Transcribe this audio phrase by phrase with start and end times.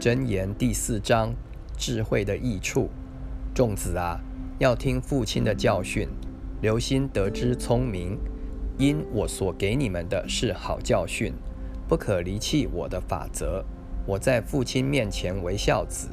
[0.00, 1.34] 箴言第四章
[1.76, 2.88] 智慧的益处。
[3.54, 4.20] 众子啊，
[4.58, 6.08] 要听父亲的教训，
[6.62, 8.18] 留心得知聪明。
[8.78, 11.32] 因我所给你们的是好教训，
[11.88, 13.64] 不可离弃我的法则。
[14.06, 16.08] 我在父亲面前为孝子，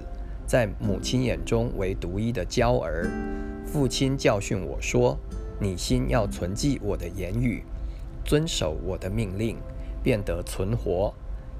[0.45, 3.09] 在母亲眼中为独一的娇儿。
[3.65, 5.17] 父亲教训我说
[5.59, 7.63] ：“你心要存记我的言语，
[8.23, 9.57] 遵守我的命令，
[10.01, 11.13] 便得存活。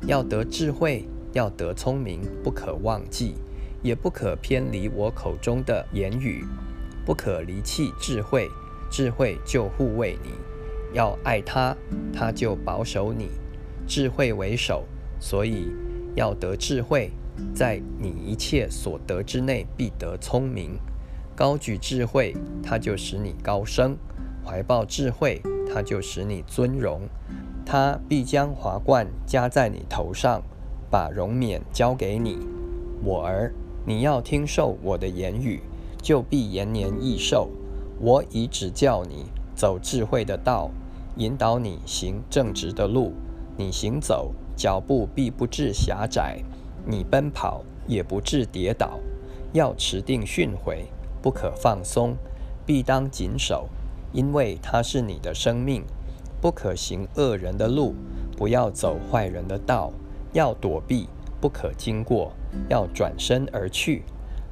[0.05, 3.35] 要得智慧，要得聪明，不可忘记，
[3.81, 6.45] 也不可偏离我口中的言语，
[7.05, 8.47] 不可离弃智慧，
[8.89, 10.29] 智慧就护卫你。”
[10.93, 11.75] 要爱他，
[12.13, 13.29] 他就保守你。
[13.87, 14.83] 智慧为首，
[15.19, 15.71] 所以
[16.15, 17.09] 要得智慧，
[17.51, 20.77] 在你一切所得之内必得聪明。
[21.35, 23.95] 高举智慧，他就使你高升；
[24.45, 25.41] 怀抱智慧，
[25.73, 27.01] 他就使你尊荣。
[27.65, 30.43] 他必将华冠加在你头上，
[30.93, 32.37] 把荣冕交给你。
[33.03, 33.51] 我儿，
[33.83, 35.59] 你要听受我的言语，
[35.99, 37.49] 就必延年益寿。
[37.99, 40.69] 我已指教你走智慧的道。
[41.15, 43.11] 引导你行正直的路，
[43.57, 46.43] 你行走脚步必不致狭窄，
[46.85, 48.99] 你奔跑也不致跌倒。
[49.51, 50.83] 要持定训诲，
[51.23, 52.15] 不可放松，
[52.67, 53.67] 必当谨守，
[54.11, 55.83] 因为它是你的生命。
[56.39, 57.95] 不可行恶人的路，
[58.37, 59.91] 不要走坏人的道，
[60.33, 61.07] 要躲避，
[61.39, 62.33] 不可经过，
[62.69, 64.03] 要转身而去。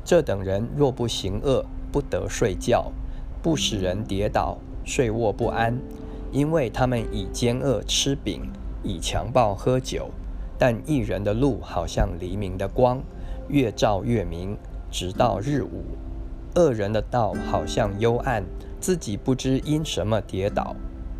[0.03, 2.91] 这等人若不行恶，不得睡觉，
[3.41, 5.77] 不使人跌倒，睡卧不安。
[6.31, 8.49] 因为他们以奸恶吃饼，
[8.83, 10.09] 以强暴喝酒，
[10.57, 13.01] 但一人的路好像黎明的光，
[13.49, 14.57] 越照越明，
[14.89, 15.83] 直到日午；
[16.55, 18.45] 恶人的道好像幽暗，
[18.79, 20.73] 自己不知因什么跌倒。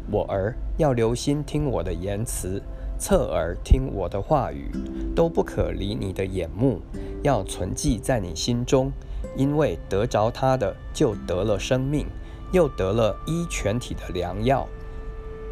[0.09, 2.61] 我儿要留心听我的言辞，
[3.01, 4.69] 侧耳听我的话语，
[5.15, 6.79] 都不可离你的眼目，
[7.23, 8.91] 要存记在你心中，
[9.35, 12.05] 因为得着他的，就得了生命，
[12.51, 14.67] 又得了医全体的良药。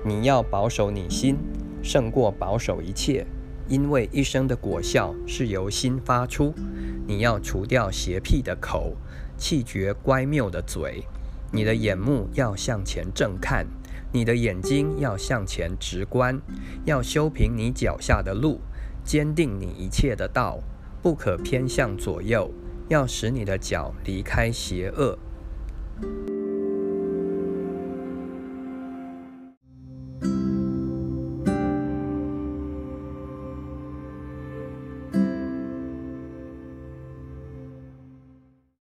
[0.06, 1.40] 你要保守你心，
[1.82, 3.26] 胜过保守一切，
[3.68, 6.54] 因为一生的果效是由心发出。
[7.08, 8.94] 你要除掉邪僻的口，
[9.40, 11.04] 气绝乖谬的嘴。
[11.52, 13.66] 你的眼目要向前正看，
[14.12, 16.42] 你的眼睛要向前直观，
[16.86, 18.60] 要修平你脚下的路，
[19.04, 20.60] 坚定你一切的道，
[21.02, 22.52] 不可偏向左右，
[22.88, 25.18] 要使你的脚离开邪恶。